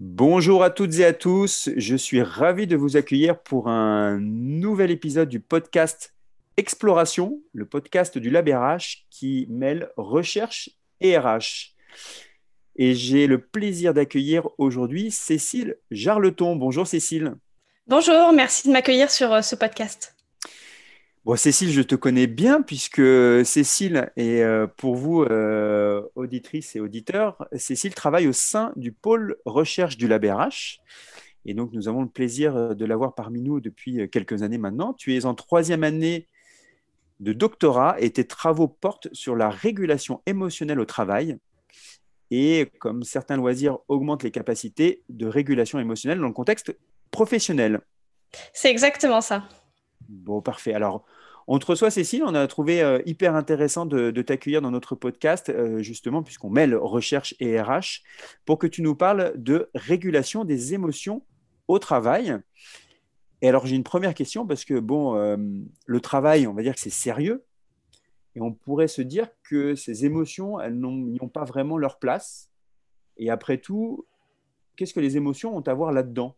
[0.00, 4.92] Bonjour à toutes et à tous, je suis ravi de vous accueillir pour un nouvel
[4.92, 6.14] épisode du podcast
[6.56, 11.74] Exploration, le podcast du Lab RH qui mêle recherche et RH.
[12.76, 16.54] Et j'ai le plaisir d'accueillir aujourd'hui Cécile Jarleton.
[16.54, 17.34] Bonjour Cécile.
[17.88, 20.14] Bonjour, merci de m'accueillir sur euh, ce podcast.
[21.28, 23.02] Bon, Cécile, je te connais bien puisque
[23.44, 29.36] Cécile est euh, pour vous, euh, auditrice et auditeur, Cécile travaille au sein du pôle
[29.44, 30.80] recherche du LabRH.
[31.44, 34.94] Et donc, nous avons le plaisir de l'avoir parmi nous depuis quelques années maintenant.
[34.94, 36.28] Tu es en troisième année
[37.20, 41.36] de doctorat et tes travaux portent sur la régulation émotionnelle au travail.
[42.30, 46.74] Et comme certains loisirs augmentent les capacités de régulation émotionnelle dans le contexte
[47.10, 47.82] professionnel.
[48.54, 49.46] C'est exactement ça.
[50.08, 50.72] Bon, parfait.
[50.72, 51.04] Alors,
[51.50, 52.22] on te reçoit, Cécile.
[52.24, 56.74] On a trouvé euh, hyper intéressant de, t'accueillir dans notre podcast, euh, justement, puisqu'on mêle
[56.74, 58.02] recherche et RH,
[58.44, 61.24] pour que tu nous parles de régulation des émotions
[61.66, 62.36] au travail.
[63.40, 65.38] Et alors, j'ai une première question, parce que, bon, euh,
[65.86, 67.46] le travail, on va dire que c'est sérieux.
[68.34, 72.50] Et on pourrait se dire que ces émotions, elles n'y ont pas vraiment leur place.
[73.16, 74.06] Et après tout,
[74.76, 76.36] qu'est-ce que les émotions ont à voir là-dedans?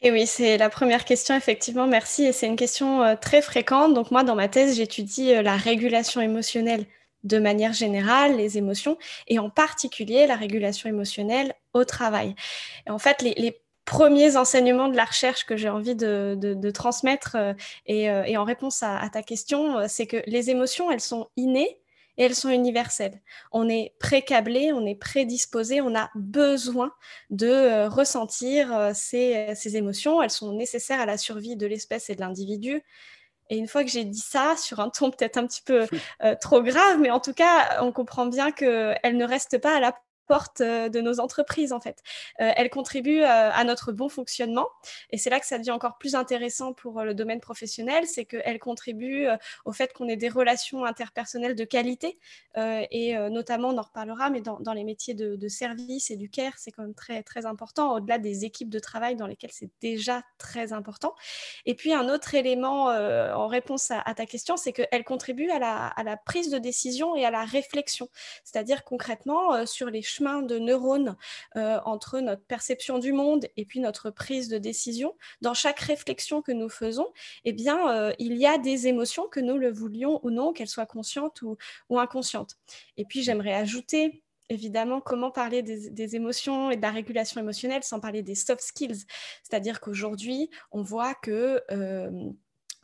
[0.00, 2.24] Et oui, c'est la première question, effectivement, merci.
[2.24, 3.94] Et c'est une question euh, très fréquente.
[3.94, 6.86] Donc moi, dans ma thèse, j'étudie euh, la régulation émotionnelle
[7.24, 12.36] de manière générale, les émotions, et en particulier la régulation émotionnelle au travail.
[12.88, 17.54] En fait, les, premiers enseignements de la recherche que j'ai envie de, transmettre, euh,
[17.86, 21.80] et, en réponse à ta question, c'est que les émotions, elles sont innées
[22.18, 23.22] et elles sont universelles.
[23.52, 26.92] On est pré-câblé, on est prédisposé, on a besoin
[27.30, 30.20] de euh, ressentir euh, ces, ces, émotions.
[30.20, 32.82] Elles sont nécessaires à la survie de l'espèce et de l'individu.
[33.50, 35.86] Et une fois que j'ai dit ça, sur un ton peut-être un petit peu
[36.22, 39.80] euh, trop grave, mais en tout cas, on comprend bien qu'elles ne restent pas à
[39.80, 39.94] la
[40.28, 42.02] porte euh, de nos entreprises en fait.
[42.40, 44.68] Euh, elles contribuent euh, à notre bon fonctionnement
[45.10, 48.58] et c'est là que ça devient encore plus intéressant pour le domaine professionnel, c'est qu'elles
[48.58, 49.26] contribuent
[49.64, 52.18] au fait qu'on ait des relations interpersonnelles de qualité
[52.56, 56.70] et notamment on en reparlera, mais dans, les métiers de, service et du care, c'est
[56.70, 60.72] quand même très très important au-delà des équipes de travail dans lesquelles c'est déjà très
[60.72, 61.14] important.
[61.64, 65.86] Et puis un autre élément en réponse à, ta question, c'est qu'elles contribuent à la,
[65.86, 68.08] à la, prise de décision et à la réflexion,
[68.44, 71.16] c'est-à-dire concrètement sur les chemin de neurones
[71.56, 76.42] euh, entre notre perception du monde et puis notre prise de décision, dans chaque réflexion
[76.42, 77.06] que nous faisons,
[77.44, 80.68] eh bien, euh, il y a des émotions que nous le voulions ou non, qu'elles
[80.68, 81.56] soient conscientes ou,
[81.98, 82.56] inconscientes.
[82.96, 88.00] Et puis, j'aimerais ajouter évidemment, comment parler des, émotions et de la régulation émotionnelle sans
[88.00, 89.04] parler des soft skills.
[89.42, 92.30] C'est-à-dire qu'aujourd'hui, on voit que euh,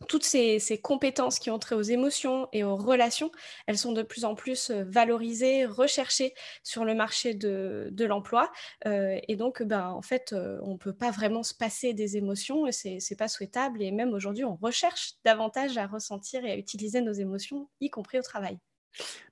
[0.07, 3.31] toutes ces, compétences qui ont trait aux émotions et aux relations,
[3.67, 8.51] elles sont de plus en plus euh, valorisées, recherchées sur le marché de, l'emploi.
[8.87, 12.17] Euh, et donc, ben, en fait, euh, on ne peut pas vraiment se passer des
[12.17, 13.83] émotions et ce n'est pas souhaitable.
[13.83, 18.19] Et même aujourd'hui, on recherche davantage à ressentir et à utiliser nos émotions, y compris
[18.19, 18.59] au travail.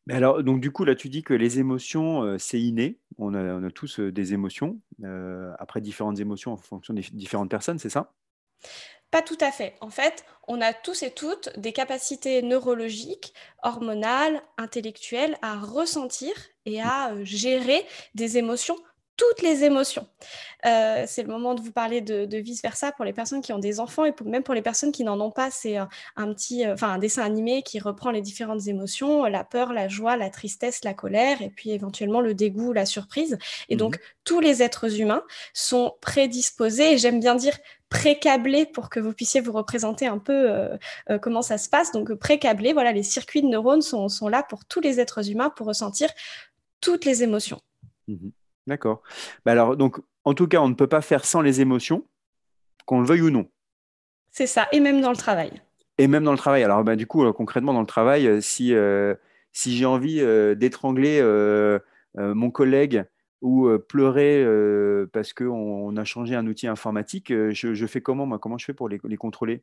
[0.07, 2.99] Mais alors, donc du coup, là, tu dis que les émotions, c'est inné.
[3.19, 4.81] On a, on a tous des émotions.
[5.59, 8.13] après, différentes émotions en fonction des différentes personnes, c'est ça?
[9.13, 9.75] Pas tout à fait.
[9.83, 16.33] En fait, on a tous et toutes des capacités neurologiques, hormonales, intellectuelles à ressentir
[16.65, 18.77] et à euh, gérer des émotions
[19.17, 20.07] toutes les émotions.
[20.67, 23.79] Euh, c'est le moment de vous parler de, vice-versa pour les personnes qui ont des
[23.79, 25.51] enfants et même pour les personnes qui n'en ont pas.
[25.51, 25.89] C'est un,
[26.33, 30.17] petit, euh, enfin un dessin animé qui reprend les différentes émotions, la peur, la joie,
[30.17, 33.39] la tristesse, la colère et puis éventuellement le dégoût, la surprise.
[33.69, 34.03] Et donc, mhm.
[34.25, 37.57] tous les êtres humains sont prédisposés, et j'aime bien dire
[37.93, 41.93] pré-câblés pour que vous puissiez vous représenter un peu euh, comment ça se passe.
[41.93, 45.67] Donc, pré-câblés, voilà, les circuits de neurones sont, là pour tous les êtres humains pour
[45.67, 46.09] ressentir
[46.81, 47.61] toutes les émotions.
[48.09, 48.33] Mhm.
[48.67, 49.03] D'accord.
[49.45, 52.07] Bah alors, donc, en tout cas, on ne peut pas faire sans les émotions,
[52.87, 53.49] qu'on le veuille ou non.
[54.31, 55.51] C'est ça, et même dans le travail.
[55.99, 56.63] Et même dans le travail.
[56.63, 59.15] Alors, bah, du coup, euh, concrètement, dans le travail, euh, si, euh,
[59.53, 60.25] si j'ai envie
[60.57, 61.21] d'étrangler
[62.15, 63.05] mon collègue
[63.43, 64.47] ou pleurer
[65.13, 68.39] parce qu'on a changé un outil informatique, je, fais comment, moi?
[68.39, 69.63] Comment je fais pour les, les contrôler?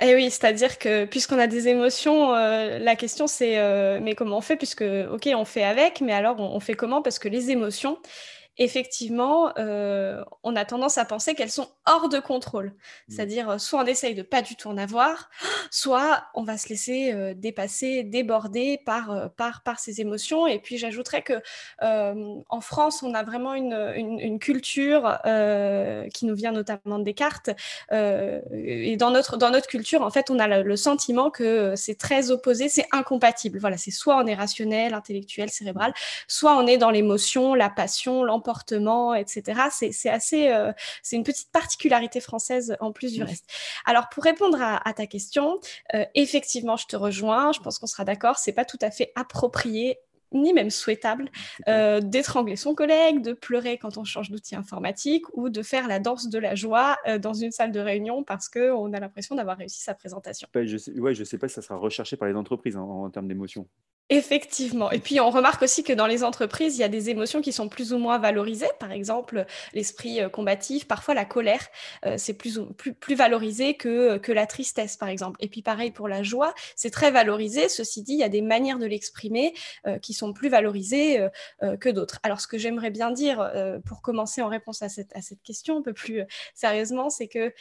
[0.00, 4.56] Eh oui, c'est-à-dire que puisqu'on a des émotions, la question c'est mais comment on fait?
[4.56, 7.02] Puisque, ok, on fait avec, mais alors on fait comment?
[7.02, 7.98] Parce que les émotions,
[8.58, 12.66] effectivement, euh, on a tendance à penser qu'elles sont hors de contrôle.
[12.66, 12.72] Mmh.
[13.08, 15.30] C'est-à-dire, euh, soit on essaye de pas du tout en avoir,
[15.70, 20.46] soit on va se laisser euh, dépasser, déborder par, par, par ces émotions.
[20.46, 21.34] Et puis, j'ajouterais que
[21.82, 25.18] en France, on a vraiment une, culture
[26.12, 27.50] qui nous vient notamment de Descartes.
[27.92, 32.30] et dans notre, dans notre culture, en fait, on a le, sentiment que c'est très
[32.30, 33.58] opposé, c'est incompatible.
[33.58, 35.92] Voilà, c'est soit on est rationnel, intellectuel, cérébral,
[36.28, 39.60] soit on est dans l'émotion, la passion, l'empathie comportement, etc.
[39.70, 40.54] C'est assez,
[41.02, 43.50] c'est une petite particularité française en plus du reste.
[43.84, 45.58] Alors pour répondre à, ta question,
[46.14, 47.50] effectivement, je te rejoins.
[47.52, 48.38] Je pense qu'on sera d'accord.
[48.38, 49.98] C'est pas tout à fait approprié
[50.32, 51.30] ni même souhaitable
[51.68, 55.98] euh, d'étrangler son collègue, de pleurer quand on change d'outil informatique ou de faire la
[55.98, 59.56] danse de la joie euh, dans une salle de réunion parce qu'on a l'impression d'avoir
[59.56, 60.48] réussi sa présentation.
[60.54, 63.68] je ne sais, pas si ça sera recherché par les entreprises en termes d'émotion.
[64.08, 64.92] Effectivement.
[64.92, 67.52] Et puis on remarque aussi que dans les entreprises, il y a des émotions qui
[67.52, 68.70] sont plus ou moins valorisées.
[68.78, 71.66] Par exemple, l'esprit euh, combatif, parfois la colère,
[72.04, 75.38] euh, c'est plus, plus, plus valorisé que, que la tristesse, par exemple.
[75.42, 77.68] Et puis pareil pour la joie, c'est très valorisé.
[77.68, 79.54] Ceci dit, il y a des manières de l'exprimer
[79.88, 81.26] euh, qui sont plus valorisées
[81.80, 82.20] que d'autres.
[82.22, 83.50] Alors ce que j'aimerais bien dire
[83.84, 86.22] pour commencer en réponse à cette, à cette question un peu plus
[86.54, 87.52] sérieusement, c'est que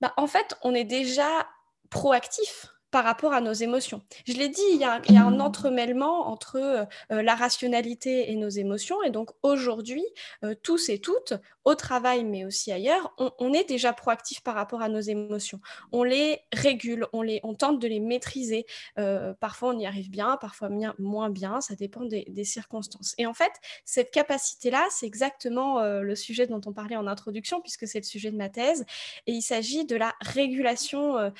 [0.00, 1.46] bah, en fait, on est déjà
[1.90, 4.02] proactif par rapport à nos émotions.
[4.26, 9.02] Je l'ai dit, il y, a, un entremêlement entre euh, la rationalité et nos émotions.
[9.02, 10.04] Et donc aujourd'hui,
[10.44, 11.32] euh, tous et toutes,
[11.64, 15.60] au travail, mais aussi ailleurs, on, est déjà proactif par rapport à nos émotions.
[15.92, 18.66] On les régule, on, les, on tente de les maîtriser.
[18.98, 20.68] Euh, parfois, on y arrive bien, parfois
[20.98, 23.14] moins bien, ça dépend des, circonstances.
[23.16, 23.52] Et en fait,
[23.84, 28.32] cette capacité-là, c'est exactement le sujet dont on parlait en introduction, puisque c'est le sujet
[28.32, 28.84] de ma thèse.
[29.28, 31.32] Et il s'agit de la régulation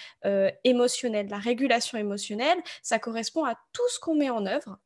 [0.63, 4.79] émotionnelle, la régulation émotionnelle, ça correspond à tout ce qu'on met en œuvre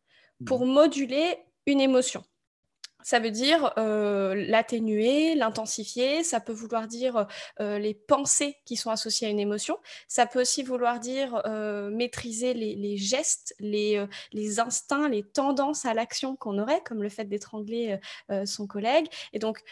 [0.44, 0.70] pour mmh.
[0.70, 2.25] moduler une émotion.
[3.06, 6.25] Ça veut dire euh, l'atténuer, l'intensifier.
[6.25, 7.29] Ça peut vouloir dire
[7.61, 9.79] euh, les pensées qui sont associées à une émotion.
[10.08, 14.08] Ça peut aussi vouloir dire euh, maîtriser les, gestes, les,
[14.58, 18.00] instincts, les tendances à l'action qu'on aurait, comme le fait d'étrangler
[18.44, 19.06] son collègue.
[19.32, 19.62] Et donc,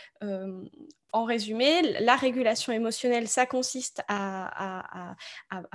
[1.13, 5.17] en résumé, la régulation émotionnelle, ça consiste à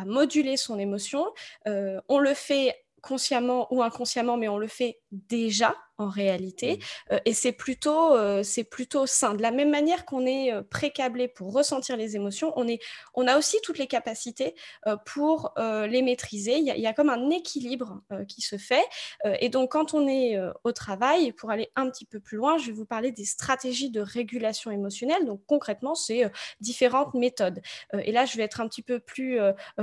[0.06, 1.26] moduler son émotion.
[1.66, 6.78] on le fait consciemment ou inconsciemment, mais on le fait déjà en réalité.
[6.78, 7.14] Mmh.
[7.14, 9.36] Euh, et c'est plutôt, euh, c'est plutôt sain.
[9.36, 12.80] De la même manière qu'on est euh, précablé pour ressentir les émotions, on, est,
[13.14, 14.56] on a aussi toutes les capacités
[15.06, 16.58] pour les maîtriser.
[16.58, 18.84] Il y, a, il y, a, comme un équilibre qui se fait.
[19.26, 22.68] et donc, quand on est au travail, pour aller un petit peu plus loin, je
[22.68, 25.26] vais vous parler des stratégies de régulation émotionnelle.
[25.26, 26.32] Donc, concrètement, c'est
[26.62, 27.60] différentes méthodes.
[27.94, 29.40] et là, je vais être un petit peu plus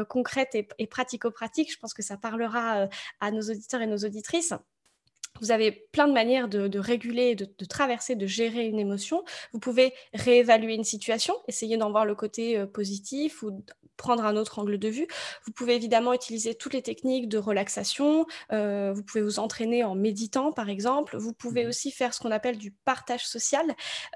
[0.08, 1.70] concrète et, et pratico-pratique.
[1.70, 2.88] Je pense que ça parlera
[3.20, 4.54] à nos auditeurs et nos auditrices.
[5.40, 9.24] Vous avez plein de manières de, réguler, de, traverser, de gérer une émotion.
[9.52, 13.64] Vous pouvez réévaluer une situation, essayer d'en voir le côté euh, positif ou
[13.96, 15.06] prendre un autre angle de vue.
[15.44, 18.26] Vous pouvez évidemment utiliser toutes les techniques de relaxation.
[18.52, 21.16] Euh, vous pouvez vous entraîner en méditant, par exemple.
[21.16, 23.66] Vous pouvez mmh aussi faire ce qu'on appelle du partage social,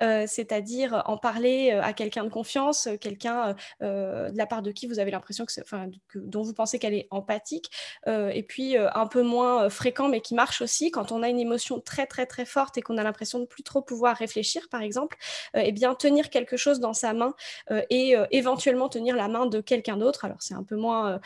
[0.03, 4.99] euh, c'est-à-dire en parler à quelqu'un de confiance, quelqu'un de la part de qui vous
[4.99, 7.71] avez l'impression que, enfin, dont vous pensez qu'elle est empathique,
[8.07, 11.81] et puis un peu moins fréquent, mais qui marche aussi quand on a une émotion
[11.81, 15.17] très très très forte et qu'on a l'impression de plus trop pouvoir réfléchir, par exemple,
[15.57, 17.35] euh, eh bien tenir quelque chose dans sa main
[17.71, 20.25] euh, et euh, éventuellement tenir la main de quelqu'un d'autre.
[20.27, 21.21] Alors c'est un peu moins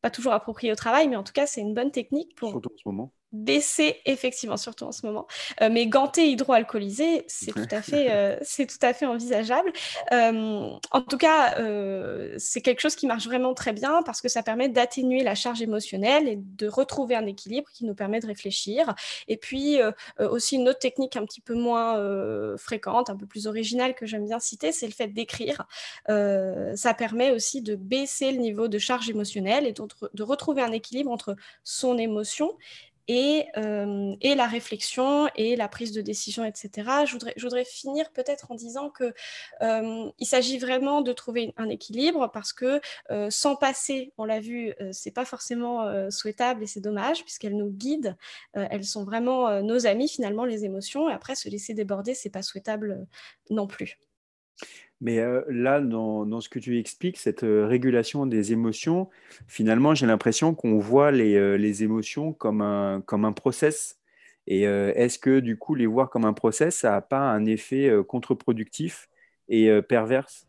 [0.00, 2.50] pas toujours approprié au travail, mais en tout cas c'est une bonne technique pour.
[2.50, 5.26] Surtout en ce baisser effectivement, surtout en ce moment.
[5.62, 9.72] Euh, mais ganté hydroalcoolisé, c'est tout à fait, euh, c'est tout à fait envisageable.
[10.12, 11.56] Euh, en tout cas,
[12.38, 15.62] c'est quelque chose qui marche vraiment très bien parce que ça permet d'atténuer la charge
[15.62, 18.94] émotionnelle et de retrouver un équilibre qui nous permet de réfléchir.
[19.28, 19.78] Et puis
[20.18, 21.96] aussi une autre technique un petit peu moins
[22.56, 25.66] fréquente, un peu plus originale que j'aime bien citer, c'est le fait d'écrire.
[26.08, 31.10] ça permet aussi de baisser le niveau de charge émotionnelle et de retrouver un équilibre
[31.10, 32.56] entre son émotion
[33.56, 37.04] euh, et, la réflexion et la prise de décision, etc.
[37.06, 39.12] Je voudrais, finir peut-être en disant qu'il
[39.62, 44.74] euh, s'agit vraiment de trouver un équilibre parce que euh, sans passer, on l'a vu,
[44.92, 48.16] c'est pas forcément souhaitable et c'est dommage puisqu'elles nous guident.
[48.54, 52.42] elles sont vraiment nos amies finalement les émotions et après se laisser déborder, c'est pas
[52.42, 53.06] souhaitable
[53.50, 53.98] non plus.
[55.00, 59.08] Mais là, dans, ce que tu expliques, cette régulation des émotions,
[59.48, 63.98] finalement, j'ai l'impression qu'on voit les, émotions comme un, comme un process.
[64.46, 67.90] Et est-ce que du coup, les voir comme un process, ça n'a pas un effet
[68.08, 69.08] contre-productif
[69.48, 70.46] et perverse?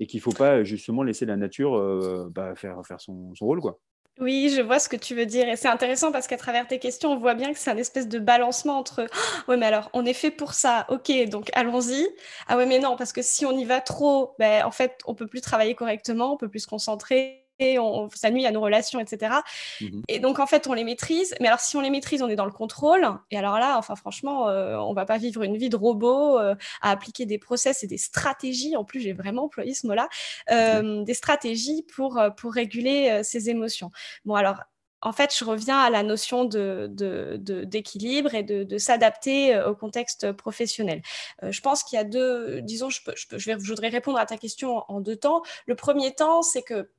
[0.00, 3.60] Et qu'il ne faut pas justement laisser la nature bah, faire, faire son, son rôle,
[3.60, 3.78] quoi.
[4.20, 5.48] Oui, je vois ce que tu veux dire.
[5.48, 8.08] Et c'est intéressant parce qu'à travers tes questions, on voit bien que c'est un espèce
[8.08, 9.06] de balancement entre
[9.48, 10.86] oh, mais alors, on est fait pour ça.
[10.88, 12.06] OK, donc allons-y.
[12.46, 15.14] Ah ouais, mais non, parce que si on y va trop, ben, en fait, on
[15.14, 19.00] peut plus travailler correctement, on peut plus se concentrer on, ça nuit à nos relations,
[19.00, 19.36] etc.
[19.80, 21.34] Mmh et donc, en fait, on les maîtrise.
[21.40, 23.06] Mais alors, si on les maîtrise, on est dans le contrôle.
[23.30, 26.54] Et alors là, enfin, franchement, euh, on va pas vivre une vie de robot euh,
[26.82, 28.76] à appliquer des process et des stratégies.
[28.76, 30.08] En plus, j'ai vraiment employé ce mot-là.
[30.50, 33.90] Euh, des stratégies pour, pour réguler ces émotions.
[34.24, 34.60] Bon, alors,
[35.00, 40.32] en fait, je reviens à la notion d'équilibre de, de, et de, s'adapter au contexte
[40.32, 41.02] professionnel.
[41.42, 44.38] je pense qu'il y a deux, disons, je, je, vais, je voudrais répondre à ta
[44.38, 45.42] question en deux temps.
[45.66, 46.90] Le premier temps, c'est que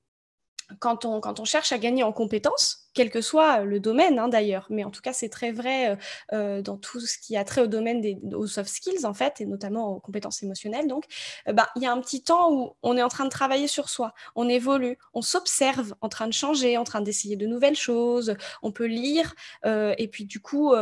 [0.79, 4.29] quand on, quand on cherche à gagner en compétences, quel que soit le domaine hein,
[4.29, 5.95] d'ailleurs, mais en tout cas c'est très vrai euh,
[6.33, 9.45] euh, dans tout ce qui a trait au domaine des soft skills en fait, et
[9.45, 10.87] notamment aux compétences émotionnelles.
[10.87, 11.05] Donc,
[11.47, 13.67] euh, bah, il y a un petit temps où on est en train de travailler
[13.67, 17.75] sur soi, on évolue, on s'observe en train de changer, en train d'essayer de nouvelles
[17.75, 19.35] choses, on peut lire,
[19.65, 20.73] et puis du coup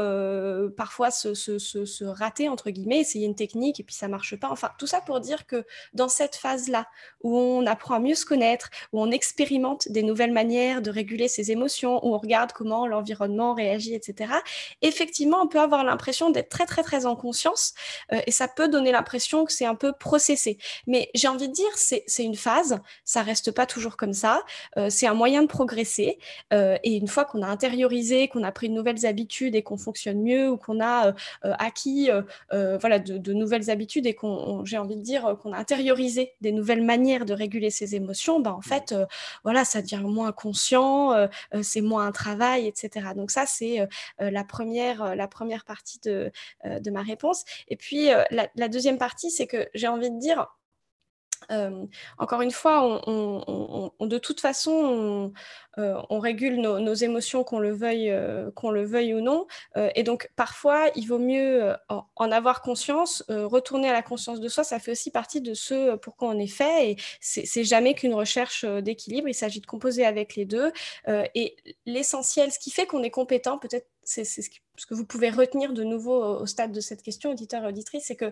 [0.78, 4.50] parfois se, se, se, rater entre guillemets, essayer une technique et puis ça marche pas.
[4.52, 6.88] Enfin, tout ça pour dire que dans cette phase-là
[7.24, 11.28] où on apprend à mieux se connaître, où on expérimente des nouvelles manières de réguler
[11.28, 14.34] ses émotions, où on regarde comment l'environnement réagit, etc.,
[14.82, 17.74] effectivement, on peut avoir l'impression d'être très, très, très en conscience
[18.12, 20.58] euh, et ça peut donner l'impression que c'est un peu processé.
[20.88, 24.42] Mais j'ai envie de dire, c'est une phase, ça reste pas toujours comme ça,
[24.78, 26.20] euh, c'est un moyen de progresser
[26.52, 29.78] euh, et une fois qu'on a intériorisé, qu'on a pris de nouvelles habitudes et qu'on
[29.78, 32.10] fonctionne mieux ou qu'on a acquis
[32.52, 36.84] voilà, de, nouvelles habitudes et qu'on, j'ai envie de dire, qu'on a intériorisé des nouvelles
[36.84, 38.94] manières de réguler ses émotions, ben, en fait,
[39.44, 41.28] voilà, ça devient moins conscient,
[41.62, 43.10] c'est moins un travail, etc.
[43.16, 43.88] Donc ça, c'est euh,
[44.22, 46.32] euh, la, première, euh, la première partie de,
[46.66, 47.44] de ma réponse.
[47.68, 50.48] Et puis, la, deuxième partie, c'est que j'ai envie de dire,
[52.18, 55.34] encore une fois, de toute façon,
[55.78, 58.14] on, régule nos, émotions, qu'on le, veuille,
[58.56, 59.48] qu'on le veuille ou non.
[59.96, 64.64] et donc, parfois, il vaut mieux en, avoir conscience, retourner à la conscience de soi.
[64.64, 66.92] Ça fait aussi partie de ce pourquoi on est fait.
[66.92, 69.28] Et c'est jamais qu'une recherche d'équilibre.
[69.28, 70.72] Il s'agit de composer avec les deux.
[71.08, 74.50] et l'essentiel, ce qui fait qu'on est compétent, peut-être c'est ce,
[74.86, 78.16] que vous pouvez retenir de nouveau au, stade de cette question, auditeur et auditrice, c'est
[78.16, 78.32] que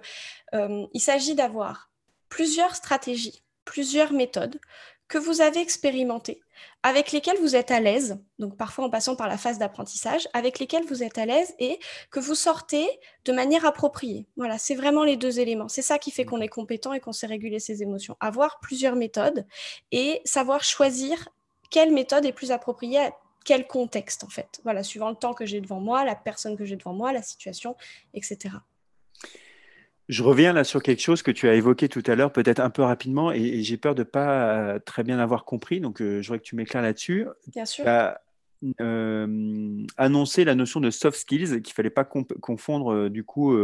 [0.54, 1.91] il s'agit d'avoir
[2.32, 4.60] plusieurs stratégies, plusieurs méthodes
[5.08, 6.42] que vous avez expérimentées,
[6.84, 10.58] avec lesquelles vous êtes à l'aise, donc parfois en passant par la phase d'apprentissage, avec
[10.58, 11.78] lesquelles vous êtes à l'aise et
[12.10, 12.88] que vous sortez
[13.26, 14.26] de manière appropriée.
[14.38, 15.68] Voilà, c'est vraiment les deux éléments.
[15.68, 18.16] C'est ça qui fait qu'on est compétent et qu'on sait réguler ses émotions.
[18.22, 19.46] Avoir plusieurs méthodes
[19.92, 21.28] et savoir choisir
[21.70, 23.12] quelle méthode est plus appropriée à
[23.44, 24.62] quel contexte en fait.
[24.64, 27.22] Voilà, suivant le temps que j'ai devant moi, la personne que j'ai devant moi, la
[27.22, 27.76] situation,
[28.14, 28.56] etc.
[30.12, 32.70] Je reviens là sur quelque chose que tu as évoqué tout à l'heure, peut-être un
[32.70, 36.22] peu rapidement, et, j'ai peur de ne pas euh, très bien avoir compris, donc euh,
[36.22, 37.28] je voudrais que tu m'éclaires là-dessus.
[37.48, 37.86] Bien sûr.
[37.86, 38.20] Tu as
[38.82, 43.58] euh, annoncé la notion de soft skills, qu'il ne fallait pas confondre du coup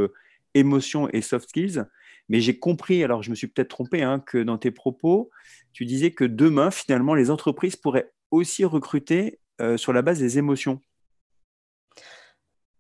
[0.54, 1.84] émotion et soft skills,
[2.30, 5.30] mais j'ai compris, alors je me suis peut-être trompé, hein, que dans tes propos,
[5.74, 9.40] tu disais que demain, finalement, les entreprises pourraient aussi recruter
[9.76, 10.80] sur la base des émotions.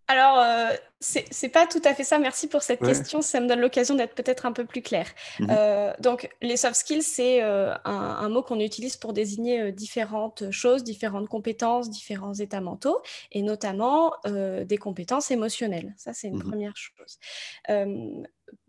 [0.07, 2.17] Alors, euh, c'est pas tout à fait ça.
[2.17, 3.21] Merci pour cette question.
[3.21, 5.07] Ça me donne l'occasion d'être peut-être un peu plus clair.
[5.39, 5.47] Mhm.
[5.51, 10.49] Euh, donc, les soft skills, c'est euh, un, mot qu'on utilise pour désigner euh, différentes
[10.49, 15.93] choses, différentes compétences, différents états mentaux, et notamment des compétences émotionnelles.
[15.97, 16.49] Ça, c'est une mhm.
[16.49, 17.19] première chose.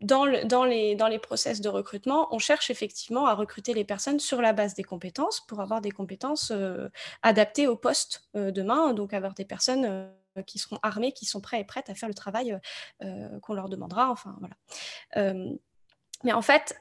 [0.01, 3.85] Dans, le, dans, les, dans les process de recrutement, on cherche effectivement à recruter les
[3.85, 6.53] personnes sur la base des compétences pour avoir des compétences
[7.23, 10.09] adaptées au poste demain, donc avoir des personnes euh,
[10.43, 12.59] qui seront armés, qui sont prêts et prêtes à faire le travail euh,
[13.05, 14.11] euh, qu'on leur demandera.
[14.11, 15.35] Enfin, voilà.
[16.25, 16.77] mais en fait,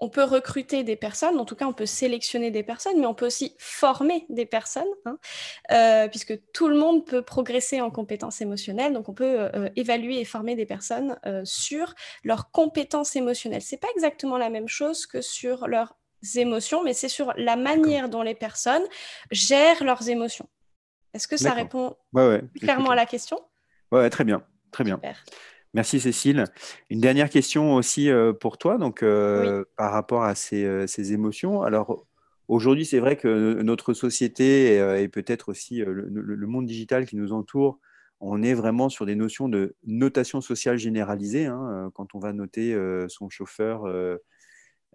[0.00, 3.14] on peut recruter des personnes, en tout cas on peut sélectionner des personnes, mais on
[3.14, 8.92] peut aussi former des personnes, hein, puisque tout le monde peut progresser en compétences émotionnelles.
[8.92, 13.62] Donc on peut évaluer et former des personnes sur leurs compétences émotionnelles.
[13.62, 15.94] C'est pas exactement la même chose que sur leurs
[16.36, 18.84] émotions, mais c'est sur la manière dont les personnes
[19.30, 20.48] gèrent leurs émotions.
[21.14, 21.96] Est-ce que ça répond
[22.60, 23.38] clairement à la question?
[23.92, 24.42] Oui, très bien.
[24.72, 25.00] Très bien.
[25.74, 26.44] Merci Cécile.
[26.90, 31.62] Une dernière question aussi euh, pour toi, donc euh, par rapport à ces, euh, émotions.
[31.62, 32.06] Alors
[32.46, 37.80] aujourd'hui, c'est vrai que notre société et, peut-être aussi le, monde digital qui nous entoure,
[38.20, 41.46] on est vraiment sur des notions de notation sociale généralisée.
[41.46, 42.76] Hein, quand on va noter
[43.08, 43.86] son chauffeur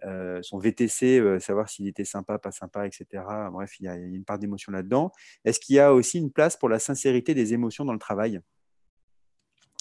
[0.04, 3.06] euh, son VTC, euh, savoir s'il était sympa, pas sympa, etc.
[3.52, 5.12] Bref, il y a, une part d'émotion là-dedans.
[5.44, 8.40] Est-ce qu'il y a aussi une place pour la sincérité des émotions dans le travail?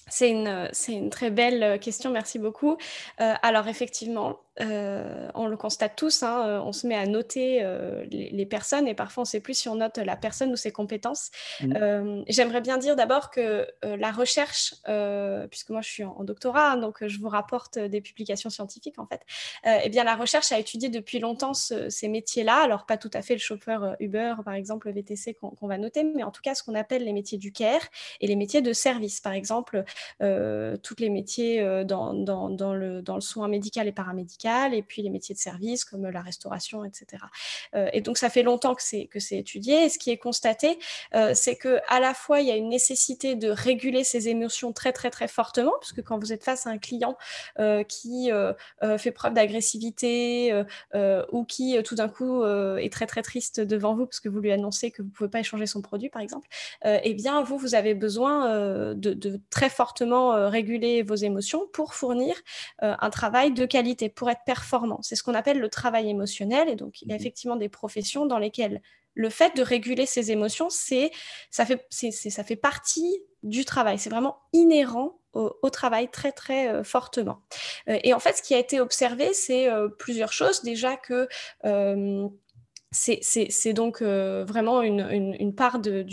[0.09, 2.77] C'est une, une, très belle question, merci beaucoup.
[3.21, 7.59] Euh, alors effectivement, euh, on le constate tous, hein, euh, on se met à noter
[7.61, 10.55] euh, les, personnes et parfois on ne sait plus si on note la personne ou
[10.55, 11.29] ses compétences.
[11.61, 12.23] Mmh.
[12.27, 14.73] J'aimerais bien dire d'abord que la recherche,
[15.49, 19.21] puisque moi je suis en, doctorat, donc je vous rapporte des publications scientifiques en fait,
[19.83, 23.33] eh bien la recherche a étudié depuis longtemps ces métiers-là, alors pas tout à fait
[23.33, 26.63] le chauffeur Uber par exemple, le VTC qu'on va noter, mais en tout cas ce
[26.63, 27.81] qu'on appelle les métiers du care
[28.19, 29.21] et les métiers de service.
[29.21, 29.83] Par exemple,
[30.19, 35.09] tous les métiers dans, dans, le, dans le soin médical et paramédical, et puis les
[35.09, 37.23] métiers de service comme la restauration, etc.
[37.93, 39.85] et donc, ça fait longtemps que c'est, étudié.
[39.85, 40.79] Et ce qui est constaté,
[41.33, 44.91] c'est que à la fois, il y a une nécessité de réguler ses émotions très,
[44.91, 47.17] très, très fortement, parce que quand vous êtes face à un client
[47.87, 48.29] qui
[48.97, 50.63] fait preuve d'agressivité
[51.31, 54.51] ou qui, tout d'un coup, est très, très triste devant vous parce que vous lui
[54.51, 56.47] annoncez que vous ne pouvez pas échanger son produit, par exemple,
[56.85, 62.35] eh bien, vous, vous avez besoin de, très fortement réguler vos émotions pour fournir
[62.79, 64.99] un travail de qualité, pour être performant.
[65.01, 66.69] C'est ce qu'on appelle le travail émotionnel.
[66.69, 68.81] Et donc, il y a mmh effectivement des professions dans lesquelles
[69.15, 71.11] le fait de réguler ses émotions, c'est
[71.49, 73.97] ça fait, ça fait partie du travail.
[73.97, 77.41] C'est vraiment inhérent au, travail très très fortement.
[77.87, 80.61] et en fait, ce qui a été observé, c'est plusieurs choses.
[80.63, 81.27] Déjà que
[82.91, 86.05] c'est donc euh, vraiment une, part de,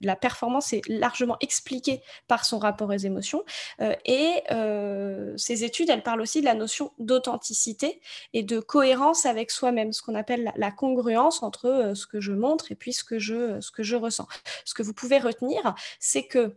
[0.00, 3.44] la performance est largement expliquée par son rapport aux émotions.
[3.80, 8.00] Euh, et euh, ces études, elles parlent aussi de la notion d'authenticité
[8.32, 12.70] et de cohérence avec soi-même, ce qu'on appelle la, congruence entre ce que je montre
[12.72, 14.26] et puis ce que je, ce que je ressens.
[14.64, 16.56] Ce que vous pouvez retenir, c'est que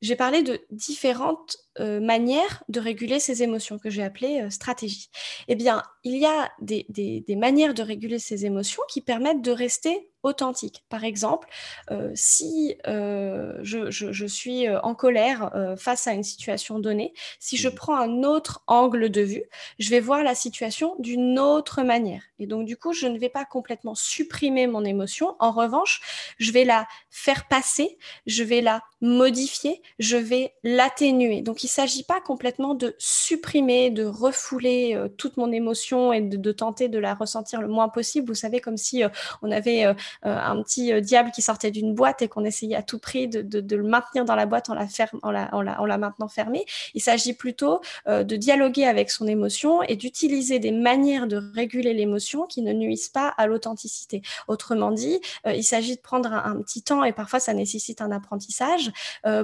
[0.00, 5.10] j'ai parlé de différentes euh, manières de réguler ses émotions que j'ai appelées euh, stratégies.
[5.48, 9.50] Eh bien, il y a des, des, manières de réguler ses émotions qui permettent de
[9.50, 10.84] rester authentique.
[10.88, 11.48] Par exemple,
[11.90, 17.74] euh, si euh, je, suis en colère face à une situation donnée, si je mmh.
[17.74, 19.44] prends un autre angle de vue,
[19.78, 22.22] je vais voir la situation d'une autre manière.
[22.38, 25.36] Et donc, du coup, je ne vais pas complètement supprimer mon émotion.
[25.40, 26.00] En revanche,
[26.38, 31.42] je vais la faire passer, je vais la modifier, je vais l'atténuer.
[31.42, 36.52] Donc, il ne s'agit pas complètement de supprimer, de refouler toute mon émotion et de,
[36.52, 38.28] tenter de la ressentir le moins possible.
[38.28, 39.02] Vous savez, comme si
[39.42, 39.94] on avait euh,
[40.24, 43.76] un petit euh, diable qui sortait d'une boîte et qu'on essayait à tout prix de,
[43.76, 46.64] le maintenir dans la boîte en la, en la, maintenant fermée.
[46.94, 51.94] Il s'agit plutôt euh, de dialoguer avec son émotion et d'utiliser des manières de réguler
[51.94, 54.22] l'émotion qui ne nuisent pas à l'authenticité.
[54.48, 58.92] Autrement dit, il s'agit de prendre un, petit temps et parfois ça nécessite un apprentissage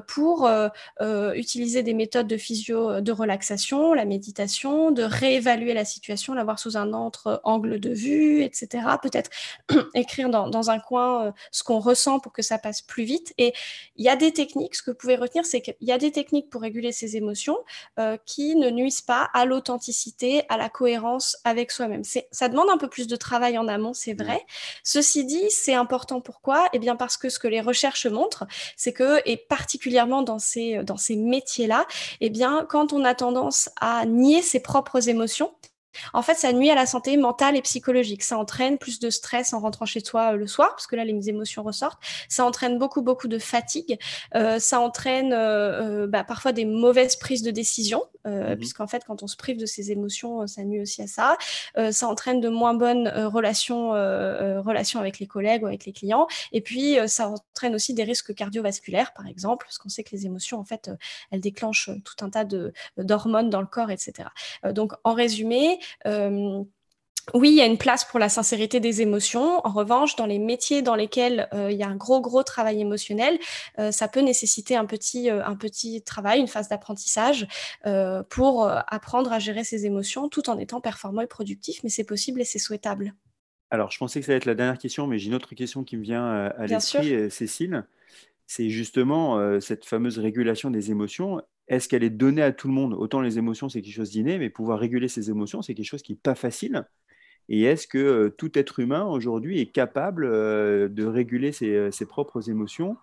[0.07, 0.49] pour
[1.35, 6.59] utiliser des méthodes de physio, de relaxation, la méditation, de réévaluer la situation, la voir
[6.59, 8.85] sous un autre angle de vue, etc.
[9.02, 9.31] Peut-être
[9.95, 13.32] écrire dans, dans un coin euh, ce qu'on ressent pour que ça passe plus vite.
[13.39, 13.52] Et
[13.97, 16.13] il y a des techniques, ce que vous pouvez retenir, c'est qu'il y a des
[16.13, 17.58] techniques pour réguler ses émotions
[17.99, 22.02] euh, qui ne nuisent pas à l'authenticité, à la cohérence avec soi-même.
[22.04, 24.45] Ça demande un peu plus de travail en amont, c'est vrai.
[24.85, 26.69] Ceci dit, c'est important pourquoi?
[26.73, 30.82] Eh bien parce que ce que les recherches montrent, c'est que, et particulièrement dans ces,
[30.85, 31.87] dans ces métiers-là,
[32.21, 35.52] eh bien quand on a tendance à nier ses propres émotions,
[36.13, 38.23] en fait, ça nuit à la santé mentale et psychologique.
[38.23, 41.05] Ça entraîne plus de stress en rentrant chez toi euh, le soir, parce que là,
[41.05, 42.00] les émotions ressortent.
[42.29, 43.99] Ça entraîne beaucoup, beaucoup de fatigue.
[44.35, 49.23] Euh, ça entraîne euh, bah, parfois des mauvaises prises de décision, mmh puisqu'en fait, quand
[49.23, 51.39] on se prive de ses émotions, ça nuit aussi à ça.
[51.91, 56.26] ça entraîne de moins bonnes relations, relations avec les collègues ou avec les clients.
[56.53, 60.26] Et puis, ça entraîne aussi des risques cardiovasculaires, par exemple, parce qu'on sait que les
[60.26, 60.91] émotions, en fait,
[61.31, 62.45] elles déclenchent tout un tas
[62.99, 64.29] d'hormones dans le corps, etc.
[64.65, 65.79] donc, en résumé,
[67.34, 69.64] oui, il y a une place pour la sincérité des émotions.
[69.64, 72.80] En revanche, dans les métiers dans lesquels euh, il y a un gros, gros travail
[72.80, 73.38] émotionnel,
[73.78, 77.47] euh, ça peut nécessiter un petit, un petit travail, une phase d'apprentissage
[78.28, 81.82] pour apprendre à gérer ses émotions tout en étant performant et productif.
[81.82, 83.14] Mais c'est possible et c'est souhaitable.
[83.71, 85.84] Alors, je pensais que ça allait être la dernière question, mais j'ai une autre question
[85.84, 87.84] qui me vient à l'esprit, Cécile.
[88.47, 91.40] C'est justement cette fameuse régulation des émotions
[91.71, 92.95] est-ce qu'elle est donnée à tout le monde?
[92.95, 96.02] Autant les émotions, c'est quelque chose d'inné, mais pouvoir réguler ses émotions, c'est quelque chose
[96.02, 96.85] qui n'est pas facile.
[97.49, 102.06] Et est-ce que euh, tout être humain aujourd'hui est capable euh, de réguler ses, euh,
[102.09, 102.97] propres émotions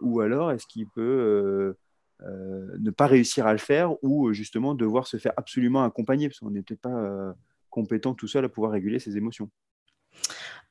[0.00, 1.74] Ou alors est-ce qu'il peut
[2.20, 6.28] ne pas réussir à le faire ou justement devoir se faire absolument accompagner?
[6.28, 7.34] Parce qu'on peut-être pas
[7.70, 9.50] compétent tout seul à pouvoir réguler ses émotions.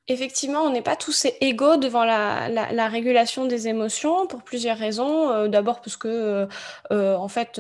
[0.08, 5.32] Effectivement, on n'est pas tous égaux devant la, régulation des émotions pour plusieurs raisons.
[5.32, 6.48] Euh, d'abord parce que, euh,
[6.92, 7.60] euh, en fait,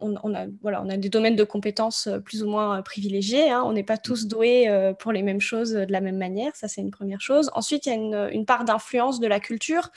[0.00, 3.50] on, a, voilà, on a des domaines de compétences plus ou moins privilégiés.
[3.50, 3.62] Hein.
[3.66, 6.56] On n'est pas tous doués pour les mêmes choses de la même manière.
[6.56, 7.50] Ça, c'est une première chose.
[7.54, 9.90] Ensuite, il y a une, une part d'influence de la culture,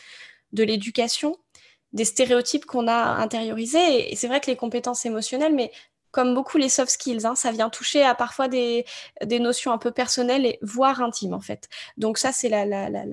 [0.52, 1.38] de l'éducation,
[1.94, 4.12] des stéréotypes qu'on a intériorisés.
[4.12, 5.72] Et c'est vrai que les compétences émotionnelles, mais
[6.18, 8.86] comme beaucoup les soft skills, hein, ça vient toucher à parfois des,
[9.40, 11.70] notions un peu personnelles et voire intimes en fait.
[11.98, 12.66] Donc ça c'est la,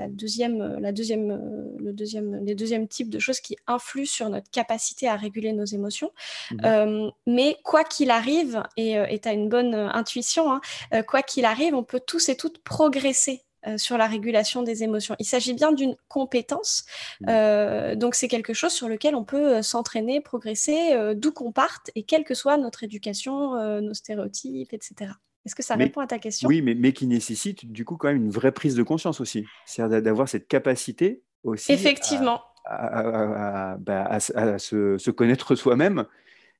[0.08, 1.38] deuxième, la deuxième,
[1.78, 5.66] le deuxième, les deuxièmes types de choses qui influent sur notre capacité à réguler nos
[5.66, 6.12] émotions.
[6.50, 6.56] Mmh.
[6.64, 10.62] Euh, mais quoi qu'il arrive, et tu as une bonne intuition, hein,
[10.94, 13.42] euh, quoi qu'il arrive, on peut tous et toutes progresser
[13.76, 15.16] sur la régulation des émotions.
[15.18, 16.84] Il s'agit bien d'une compétence,
[17.20, 17.94] mmh.
[17.96, 22.24] donc c'est quelque chose sur lequel on peut s'entraîner, progresser, d'où qu'on parte et quelle
[22.24, 25.12] que soit notre éducation, nos stéréotypes, etc.
[25.44, 26.48] Est-ce que ça répond à ta question?
[26.48, 29.44] Oui, mais, mais, qui nécessite du coup quand même une vraie prise de conscience aussi.
[29.66, 31.72] C'est-à-dire d'avoir cette capacité aussi.
[31.72, 32.40] Effectivement.
[32.66, 36.06] À, bah, se, connaître soi-même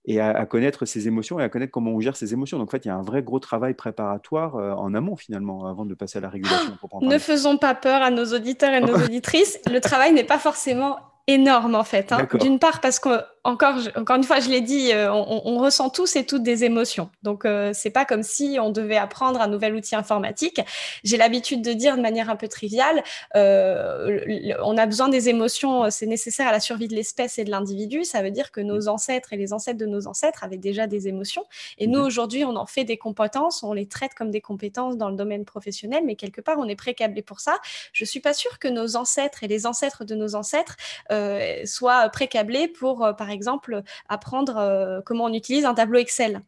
[0.07, 2.59] et à, connaître ses émotions et à connaître comment on gère ses émotions.
[2.59, 5.67] Donc en fait, il y a un vrai gros travail préparatoire euh, en amont finalement
[5.67, 6.77] avant de passer à la régulation.
[7.01, 9.59] ne faisons pas peur à nos auditeurs et nos auditrices.
[9.71, 12.13] Le travail n'est pas forcément énorme en fait.
[12.13, 12.29] Hein.
[12.41, 13.09] D'une part parce que
[13.45, 17.11] encore, encore une fois, je l'ai dit, euh, on, ressent tous et toutes des émotions.
[17.23, 20.61] Donc, euh, c'est pas comme si on devait apprendre un nouvel outil informatique.
[21.05, 23.05] J'ai l'habitude de dire de manière un peu triviale,
[23.37, 27.51] euh, on a besoin des émotions, c'est nécessaire à la survie de l'espèce et de
[27.51, 28.05] l'individu.
[28.05, 31.07] Ça veut dire que nos ancêtres et les ancêtres de nos ancêtres avaient déjà des
[31.07, 31.45] émotions.
[31.77, 32.07] Et nous, mhm.
[32.07, 35.45] aujourd'hui, on en fait des compétences, on les traite comme des compétences dans le domaine
[35.45, 37.59] professionnel, mais quelque part, on est précablé pour ça.
[37.93, 40.77] Je suis pas sûre que nos ancêtres et les ancêtres de nos ancêtres
[41.67, 43.34] soient précablés pour, par exemple,
[44.09, 46.43] apprendre euh, comment on utilise un tableau Excel.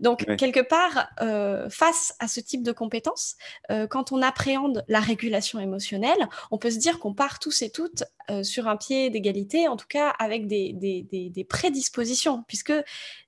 [0.00, 3.36] Donc, quelque part, euh, face à ce type de compétences,
[3.70, 7.70] euh, quand on appréhende la régulation émotionnelle, on peut se dire qu'on part tous et
[7.70, 8.04] toutes
[8.42, 12.72] sur un pied d'égalité, en tout cas avec des, des prédispositions, puisque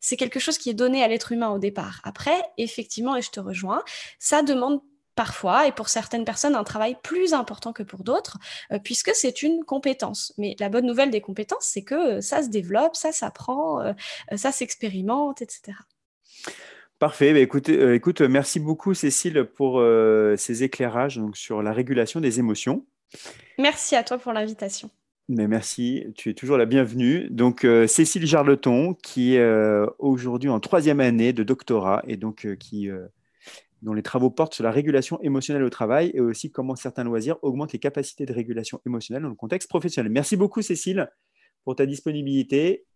[0.01, 2.01] c'est quelque chose qui est donné à l'être humain au départ.
[2.05, 3.83] Après, effectivement, et je te rejoins,
[4.19, 4.81] ça demande
[5.15, 8.39] parfois, et pour certaines personnes, un travail plus important que pour d'autres,
[8.73, 10.33] euh, puisque c'est une compétence.
[10.39, 13.93] Mais la bonne nouvelle des compétences, c'est que euh, ça se développe, ça s'apprend, euh,
[14.37, 15.77] ça s'expérimente, etc.
[16.99, 17.33] Parfait.
[17.33, 19.83] Bah, écoute, écoute, merci beaucoup Cécile pour
[20.37, 22.87] ces éclairages donc, sur la régulation des émotions.
[23.59, 24.91] Merci à toi pour l'invitation.
[25.29, 27.29] Mais merci, tu es toujours la bienvenue.
[27.31, 32.89] Donc Cécile Jarleton, qui est aujourd'hui en troisième année de doctorat et donc qui
[33.85, 37.37] dont les travaux portent sur la régulation émotionnelle au travail et aussi comment certains loisirs
[37.43, 40.11] augmentent les capacités de régulation émotionnelle dans le contexte professionnel.
[40.11, 41.11] Merci beaucoup, Cécile,
[41.65, 42.87] pour ta disponibilité.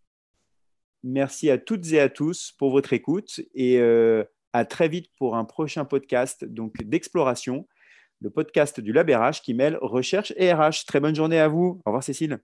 [1.05, 4.25] Merci à toutes et à tous pour votre écoute et euh,
[4.55, 7.69] à très vite pour un prochain podcast donc d'exploration,
[8.23, 10.87] le podcast du LabRH qui mêle recherche et RH.
[10.87, 11.81] Très bonne journée à vous.
[11.85, 12.41] Au revoir, Cécile.